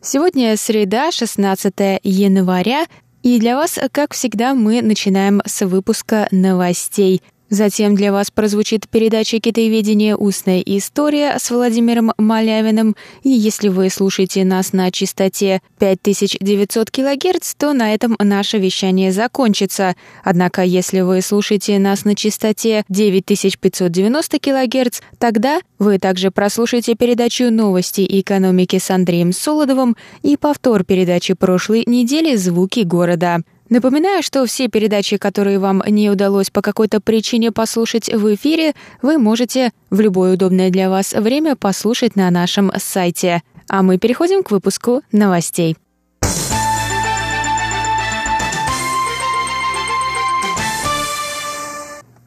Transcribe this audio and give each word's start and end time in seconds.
Сегодня 0.00 0.56
среда, 0.56 1.10
16 1.10 2.00
января, 2.02 2.86
и 3.22 3.38
для 3.40 3.56
вас, 3.56 3.78
как 3.92 4.14
всегда, 4.14 4.54
мы 4.54 4.80
начинаем 4.82 5.42
с 5.44 5.64
выпуска 5.66 6.28
новостей– 6.30 7.22
Затем 7.50 7.94
для 7.94 8.12
вас 8.12 8.30
прозвучит 8.30 8.88
передача 8.88 9.40
«Китаеведение. 9.40 10.16
Устная 10.16 10.60
история» 10.60 11.38
с 11.38 11.50
Владимиром 11.50 12.12
Малявиным. 12.18 12.94
И 13.22 13.30
если 13.30 13.68
вы 13.68 13.88
слушаете 13.88 14.44
нас 14.44 14.74
на 14.74 14.90
частоте 14.90 15.62
5900 15.78 16.90
кГц, 16.90 17.54
то 17.56 17.72
на 17.72 17.94
этом 17.94 18.16
наше 18.18 18.58
вещание 18.58 19.12
закончится. 19.12 19.96
Однако, 20.22 20.62
если 20.62 21.00
вы 21.00 21.22
слушаете 21.22 21.78
нас 21.78 22.04
на 22.04 22.14
частоте 22.14 22.84
9590 22.90 24.38
кГц, 24.38 25.00
тогда 25.18 25.60
вы 25.78 25.98
также 25.98 26.30
прослушаете 26.30 26.96
передачу 26.96 27.50
«Новости 27.50 28.06
экономики» 28.20 28.78
с 28.78 28.90
Андреем 28.90 29.32
Солодовым 29.32 29.96
и 30.22 30.36
повтор 30.36 30.84
передачи 30.84 31.32
прошлой 31.32 31.84
недели 31.86 32.36
«Звуки 32.36 32.80
города». 32.80 33.42
Напоминаю, 33.70 34.22
что 34.22 34.46
все 34.46 34.68
передачи, 34.68 35.18
которые 35.18 35.58
вам 35.58 35.82
не 35.86 36.10
удалось 36.10 36.50
по 36.50 36.62
какой-то 36.62 37.00
причине 37.00 37.52
послушать 37.52 38.08
в 38.08 38.34
эфире, 38.34 38.72
вы 39.02 39.18
можете 39.18 39.72
в 39.90 40.00
любое 40.00 40.34
удобное 40.34 40.70
для 40.70 40.88
вас 40.88 41.12
время 41.12 41.54
послушать 41.54 42.16
на 42.16 42.30
нашем 42.30 42.72
сайте. 42.78 43.42
А 43.68 43.82
мы 43.82 43.98
переходим 43.98 44.42
к 44.42 44.50
выпуску 44.50 45.02
новостей. 45.12 45.76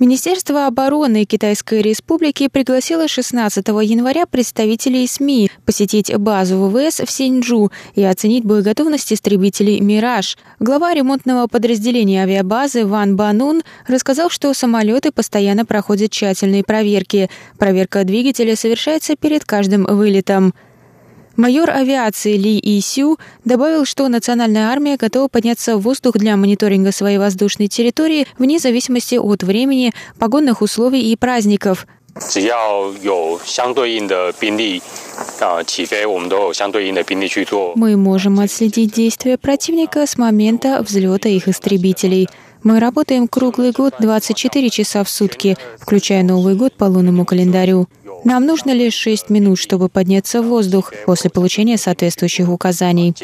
Министерство 0.00 0.68
обороны 0.68 1.24
Китайской 1.24 1.82
Республики 1.82 2.46
пригласило 2.46 3.08
16 3.08 3.66
января 3.66 4.26
представителей 4.26 5.08
СМИ 5.08 5.50
посетить 5.66 6.16
базу 6.16 6.68
ВВС 6.68 7.00
в 7.00 7.10
Синьчжу 7.10 7.72
и 7.96 8.04
оценить 8.04 8.44
боеготовность 8.44 9.12
истребителей 9.12 9.80
«Мираж». 9.80 10.38
Глава 10.60 10.94
ремонтного 10.94 11.48
подразделения 11.48 12.22
авиабазы 12.22 12.86
Ван 12.86 13.16
Банун 13.16 13.62
рассказал, 13.88 14.30
что 14.30 14.54
самолеты 14.54 15.10
постоянно 15.10 15.66
проходят 15.66 16.12
тщательные 16.12 16.62
проверки. 16.62 17.28
Проверка 17.58 18.04
двигателя 18.04 18.54
совершается 18.54 19.16
перед 19.16 19.44
каждым 19.44 19.82
вылетом. 19.82 20.54
Майор 21.38 21.70
авиации 21.70 22.36
Ли 22.36 22.58
Исю 22.60 23.16
добавил, 23.44 23.84
что 23.84 24.08
национальная 24.08 24.72
армия 24.72 24.96
готова 24.96 25.28
подняться 25.28 25.76
в 25.76 25.82
воздух 25.82 26.16
для 26.16 26.36
мониторинга 26.36 26.90
своей 26.90 27.18
воздушной 27.18 27.68
территории 27.68 28.26
вне 28.38 28.58
зависимости 28.58 29.14
от 29.14 29.44
времени, 29.44 29.92
погодных 30.18 30.62
условий 30.62 31.12
и 31.12 31.14
праздников. 31.14 31.86
Мы 37.76 37.96
можем 37.96 38.40
отследить 38.40 38.92
действия 38.92 39.38
противника 39.38 40.08
с 40.08 40.18
момента 40.18 40.82
взлета 40.82 41.28
их 41.28 41.46
истребителей. 41.46 42.28
Мы 42.64 42.80
работаем 42.80 43.28
круглый 43.28 43.70
год 43.70 43.94
24 44.00 44.70
часа 44.70 45.04
в 45.04 45.08
сутки, 45.08 45.56
включая 45.78 46.24
Новый 46.24 46.56
год 46.56 46.72
по 46.72 46.86
лунному 46.86 47.24
календарю. 47.24 47.86
Нам 48.24 48.46
нужно 48.46 48.72
лишь 48.72 48.94
6 48.94 49.30
минут, 49.30 49.58
чтобы 49.58 49.88
подняться 49.88 50.42
в 50.42 50.46
воздух 50.46 50.92
после 51.06 51.30
получения 51.30 51.78
соответствующих 51.78 52.48
указаний. 52.48 53.14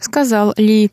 сказал 0.00 0.54
Ли. 0.56 0.90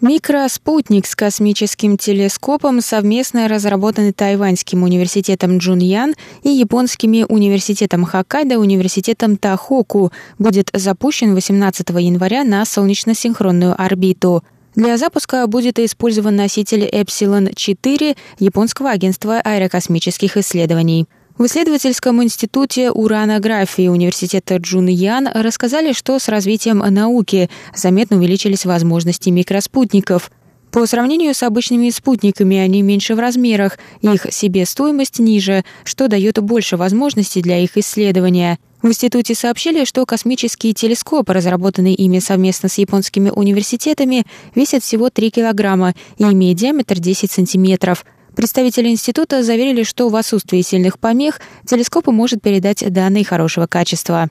Микроспутник 0.00 1.06
с 1.06 1.14
космическим 1.14 1.98
телескопом, 1.98 2.80
совместно 2.80 3.48
разработанный 3.48 4.14
Тайваньским 4.14 4.82
университетом 4.82 5.58
Джуньян 5.58 6.14
и 6.42 6.48
японскими 6.48 7.26
университетом 7.28 8.06
Хоккайдо 8.06 8.54
и 8.54 8.56
университетом 8.56 9.36
Тахоку, 9.36 10.10
будет 10.38 10.70
запущен 10.72 11.34
18 11.34 11.90
января 11.90 12.44
на 12.44 12.64
солнечно-синхронную 12.64 13.78
орбиту. 13.78 14.42
Для 14.74 14.96
запуска 14.96 15.46
будет 15.46 15.78
использован 15.78 16.34
носитель 16.34 16.88
Эпсилон-4 16.90 18.16
японского 18.38 18.90
агентства 18.90 19.42
аэрокосмических 19.44 20.38
исследований. 20.38 21.08
В 21.40 21.46
исследовательском 21.46 22.22
институте 22.22 22.90
уранографии 22.90 23.88
университета 23.88 24.58
Джуньян 24.58 25.26
рассказали, 25.26 25.94
что 25.94 26.18
с 26.18 26.28
развитием 26.28 26.80
науки 26.80 27.48
заметно 27.74 28.18
увеличились 28.18 28.66
возможности 28.66 29.30
микроспутников. 29.30 30.30
По 30.70 30.84
сравнению 30.84 31.34
с 31.34 31.42
обычными 31.42 31.88
спутниками 31.88 32.58
они 32.58 32.82
меньше 32.82 33.14
в 33.14 33.20
размерах, 33.20 33.78
их 34.02 34.26
себестоимость 34.28 35.18
ниже, 35.18 35.64
что 35.84 36.08
дает 36.08 36.38
больше 36.42 36.76
возможностей 36.76 37.40
для 37.40 37.56
их 37.56 37.78
исследования. 37.78 38.58
В 38.82 38.88
институте 38.88 39.34
сообщили, 39.34 39.86
что 39.86 40.04
космический 40.04 40.74
телескоп, 40.74 41.30
разработанный 41.30 41.94
ими 41.94 42.18
совместно 42.18 42.68
с 42.68 42.76
японскими 42.76 43.30
университетами, 43.30 44.26
весит 44.54 44.82
всего 44.82 45.08
3 45.08 45.30
килограмма 45.30 45.94
и 46.18 46.24
имеет 46.24 46.58
диаметр 46.58 47.00
10 47.00 47.32
сантиметров– 47.32 48.04
Представители 48.34 48.88
института 48.88 49.42
заверили, 49.42 49.82
что 49.82 50.08
в 50.08 50.16
отсутствии 50.16 50.62
сильных 50.62 50.98
помех 50.98 51.40
телескоп 51.66 52.06
может 52.08 52.42
передать 52.42 52.84
данные 52.92 53.24
хорошего 53.24 53.66
качества. 53.66 54.28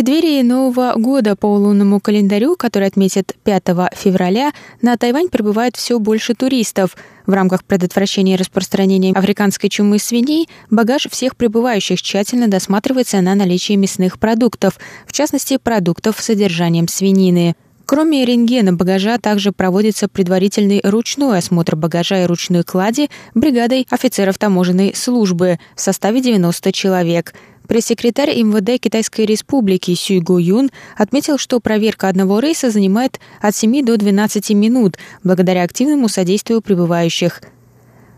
Преддверии 0.00 0.40
Нового 0.40 0.94
года 0.96 1.36
по 1.36 1.44
лунному 1.44 2.00
календарю, 2.00 2.56
который 2.56 2.88
отметят 2.88 3.34
5 3.44 3.64
февраля, 3.94 4.52
на 4.80 4.96
Тайвань 4.96 5.28
прибывает 5.28 5.76
все 5.76 5.98
больше 5.98 6.32
туристов. 6.32 6.96
В 7.26 7.32
рамках 7.34 7.64
предотвращения 7.64 8.36
распространения 8.36 9.12
африканской 9.12 9.68
чумы 9.68 9.98
свиней 9.98 10.48
багаж 10.70 11.06
всех 11.10 11.36
прибывающих 11.36 12.00
тщательно 12.00 12.48
досматривается 12.48 13.20
на 13.20 13.34
наличие 13.34 13.76
мясных 13.76 14.18
продуктов, 14.18 14.78
в 15.06 15.12
частности, 15.12 15.58
продуктов 15.58 16.18
с 16.18 16.24
содержанием 16.24 16.88
свинины. 16.88 17.54
Кроме 17.90 18.24
рентгена 18.24 18.72
багажа 18.72 19.18
также 19.18 19.50
проводится 19.50 20.06
предварительный 20.06 20.80
ручной 20.84 21.38
осмотр 21.38 21.74
багажа 21.74 22.22
и 22.22 22.26
ручной 22.26 22.62
клади 22.62 23.10
бригадой 23.34 23.84
офицеров 23.90 24.38
таможенной 24.38 24.94
службы 24.94 25.58
в 25.74 25.80
составе 25.80 26.20
90 26.20 26.70
человек– 26.70 27.34
Пресс-секретарь 27.66 28.40
МВД 28.42 28.80
Китайской 28.80 29.26
Республики 29.26 29.94
Сюй 29.94 30.20
Го 30.20 30.38
Юн 30.38 30.70
отметил, 30.96 31.38
что 31.38 31.60
проверка 31.60 32.08
одного 32.08 32.38
рейса 32.40 32.70
занимает 32.70 33.20
от 33.40 33.54
7 33.54 33.84
до 33.84 33.96
12 33.96 34.50
минут 34.50 34.96
благодаря 35.22 35.62
активному 35.62 36.08
содействию 36.08 36.62
прибывающих. 36.62 37.40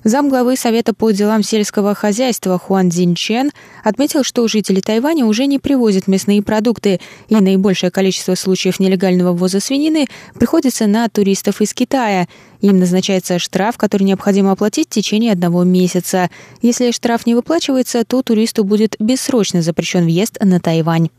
Замглавы 0.05 0.57
Совета 0.57 0.95
по 0.95 1.13
делам 1.13 1.45
сельского 1.45 1.95
хозяйства 1.95 2.59
Хуан 2.59 2.91
Цзиньчен 2.91 3.53
отметил, 3.85 4.25
что 4.25 4.47
жители 4.49 4.81
Тайваня 4.81 5.25
уже 5.25 5.47
не 5.47 5.61
привозят 5.61 6.09
мясные 6.09 6.43
продукты, 6.43 7.01
и 7.29 7.37
наибольшее 7.37 7.93
количество 7.93 8.35
случаев 8.35 8.81
нелегального 8.81 9.33
ввоза 9.33 9.61
свинины 9.61 10.07
приходится 10.35 10.89
на 10.89 11.09
туристов 11.09 11.61
из 11.61 11.73
Китая. 11.73 12.27
Им 12.61 12.81
назначается 12.81 13.39
штраф, 13.39 13.79
который 13.79 14.03
необходимо 14.03 14.51
оплатить 14.51 14.89
в 14.89 14.91
течение 14.91 15.33
одного 15.33 15.63
месяца. 15.63 16.31
Если 16.63 16.91
штраф 16.91 17.25
не 17.25 17.37
выплачивается, 17.37 18.05
то 18.05 18.23
туристу 18.23 18.65
будет 18.65 18.97
бессрочно 18.99 19.63
запрещен 19.63 20.05
въезд 20.05 20.37
на 20.41 20.59
Тайвань. 20.59 21.11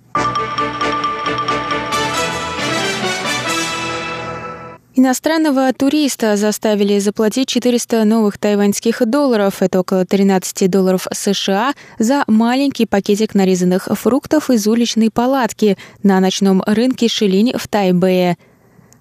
Иностранного 4.96 5.74
туриста 5.74 6.38
заставили 6.38 7.00
заплатить 7.00 7.48
400 7.48 8.04
новых 8.04 8.38
тайваньских 8.38 9.02
долларов, 9.08 9.64
это 9.64 9.80
около 9.80 10.06
13 10.06 10.70
долларов 10.70 11.08
США, 11.12 11.74
за 11.98 12.24
маленький 12.28 12.86
пакетик 12.86 13.34
нарезанных 13.34 13.88
фруктов 13.92 14.52
из 14.52 14.68
уличной 14.68 15.10
палатки 15.10 15.80
на 16.04 16.20
ночном 16.20 16.62
рынке 16.68 17.08
Шилинь 17.08 17.54
в 17.58 17.68
Тайбэе. 17.68 18.38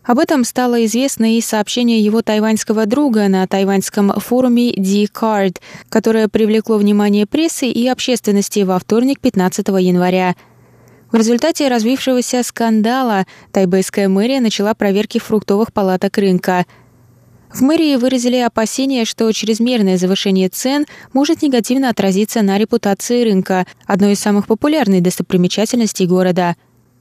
Об 0.03 0.19
этом 0.19 0.45
стало 0.45 0.83
известно 0.87 1.37
из 1.37 1.45
сообщения 1.45 2.01
его 2.01 2.23
тайваньского 2.23 2.87
друга 2.87 3.29
на 3.29 3.47
тайваньском 3.47 4.13
форуме 4.19 4.73
D-Card, 4.73 5.59
которое 5.91 6.29
привлекло 6.29 6.79
внимание 6.79 7.27
прессы 7.27 7.67
и 7.67 7.87
общественности 7.87 8.61
во 8.61 8.79
вторник 8.79 9.21
15 9.21 9.69
января– 9.69 10.37
в 11.13 11.17
результате 11.17 11.69
развившегося 11.69 12.43
скандала 12.43 13.27
тайбэйская 13.53 14.09
мэрия 14.09 14.41
начала 14.41 14.75
проверки 14.75 15.19
фруктовых 15.19 15.73
палаток 15.73 16.17
рынка. 16.17 16.65
В 17.53 17.61
мэрии 17.61 17.97
выразили 17.97 18.39
опасения, 18.39 19.05
что 19.05 19.31
чрезмерное 19.31 19.99
завышение 19.99 20.49
цен 20.49 20.87
может 21.13 21.43
негативно 21.43 21.91
отразиться 21.91 22.41
на 22.41 22.57
репутации 22.57 23.25
рынка, 23.25 23.67
одной 23.87 24.13
из 24.13 24.21
самых 24.21 24.47
популярных 24.47 25.03
достопримечательностей 25.03 26.07
города. 26.07 26.57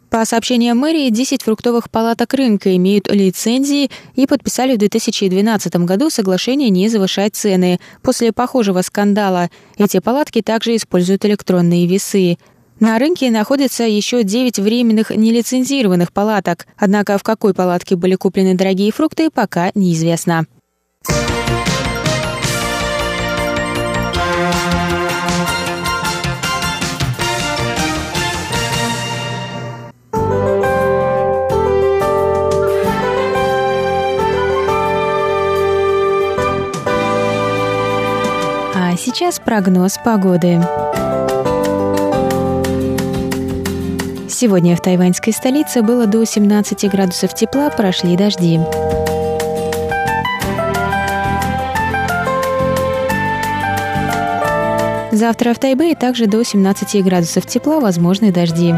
По 0.09 0.25
сообщениям 0.25 0.77
мэрии, 0.77 1.09
10 1.09 1.41
фруктовых 1.41 1.89
палаток 1.89 2.33
рынка 2.33 2.75
имеют 2.75 3.09
лицензии 3.09 3.89
и 4.15 4.27
подписали 4.27 4.75
в 4.75 4.77
2012 4.77 5.73
году 5.85 6.09
соглашение 6.09 6.69
не 6.69 6.89
завышать 6.89 7.33
цены. 7.37 7.79
После 8.01 8.33
похожего 8.33 8.81
скандала 8.81 9.49
эти 9.77 9.99
палатки 9.99 10.41
также 10.41 10.75
используют 10.75 11.23
электронные 11.23 11.87
весы. 11.87 12.37
На 12.81 12.97
рынке 12.97 13.29
находится 13.29 13.83
еще 13.83 14.23
9 14.23 14.57
временных 14.57 15.11
нелицензированных 15.11 16.11
палаток, 16.11 16.65
однако 16.77 17.19
в 17.19 17.23
какой 17.23 17.53
палатке 17.53 17.95
были 17.95 18.15
куплены 18.15 18.55
дорогие 18.55 18.91
фрукты, 18.91 19.29
пока 19.29 19.69
неизвестно. 19.75 20.47
А 38.73 38.97
сейчас 38.97 39.39
прогноз 39.39 39.99
погоды. 40.03 40.59
Сегодня 44.41 44.75
в 44.75 44.81
тайваньской 44.81 45.33
столице 45.33 45.83
было 45.83 46.07
до 46.07 46.25
17 46.25 46.89
градусов 46.89 47.35
тепла, 47.35 47.69
прошли 47.69 48.17
дожди. 48.17 48.59
Завтра 55.11 55.53
в 55.53 55.59
Тайбэе 55.59 55.93
также 55.93 56.25
до 56.25 56.41
17 56.41 57.03
градусов 57.03 57.45
тепла, 57.45 57.79
возможны 57.79 58.31
дожди. 58.31 58.73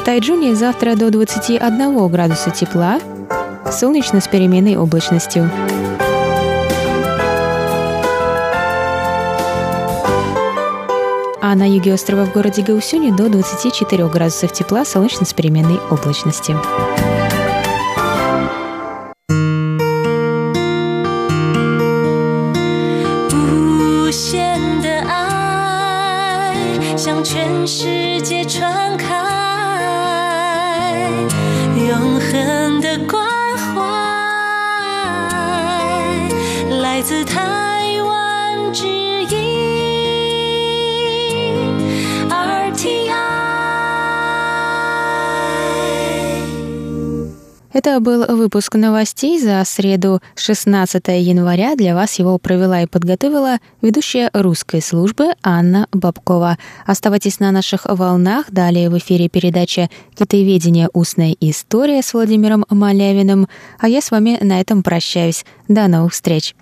В 0.00 0.04
Тайджуне 0.06 0.54
завтра 0.54 0.94
до 0.94 1.10
21 1.10 2.08
градуса 2.08 2.48
тепла, 2.48 3.00
солнечно 3.70 4.22
с 4.22 4.28
переменной 4.28 4.78
облачностью. 4.78 5.50
А 11.48 11.54
на 11.54 11.64
юге 11.64 11.94
острова 11.94 12.24
в 12.24 12.32
городе 12.32 12.60
Гаусюни 12.60 13.12
до 13.12 13.28
24 13.28 14.08
градусов 14.08 14.52
тепла, 14.52 14.84
солнечно 14.84 15.24
с 15.24 15.32
переменной 15.32 15.78
Это 47.76 48.00
был 48.00 48.24
выпуск 48.24 48.74
новостей 48.76 49.38
за 49.38 49.62
среду 49.66 50.22
16 50.34 51.08
января. 51.08 51.76
Для 51.76 51.94
вас 51.94 52.18
его 52.18 52.38
провела 52.38 52.80
и 52.80 52.86
подготовила 52.86 53.58
ведущая 53.82 54.30
русской 54.32 54.80
службы 54.80 55.34
Анна 55.42 55.86
Бабкова. 55.92 56.56
Оставайтесь 56.86 57.38
на 57.38 57.52
наших 57.52 57.84
волнах. 57.84 58.46
Далее 58.50 58.88
в 58.88 58.96
эфире 58.96 59.28
передача 59.28 59.90
«Китаеведение. 60.14 60.88
Устная 60.94 61.36
история» 61.38 62.00
с 62.00 62.14
Владимиром 62.14 62.64
Малявиным. 62.70 63.46
А 63.78 63.88
я 63.90 64.00
с 64.00 64.10
вами 64.10 64.38
на 64.40 64.58
этом 64.58 64.82
прощаюсь. 64.82 65.44
До 65.68 65.86
новых 65.86 66.14
встреч! 66.14 66.54